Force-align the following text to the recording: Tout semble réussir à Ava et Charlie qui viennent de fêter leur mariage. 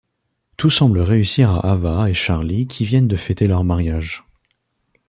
Tout 0.57 0.71
semble 0.71 0.97
réussir 0.99 1.51
à 1.51 1.73
Ava 1.73 2.09
et 2.09 2.15
Charlie 2.15 2.65
qui 2.65 2.85
viennent 2.85 3.07
de 3.07 3.15
fêter 3.15 3.45
leur 3.45 3.63
mariage. 3.63 4.23